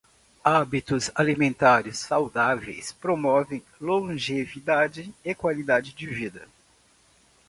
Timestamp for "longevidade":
3.79-5.13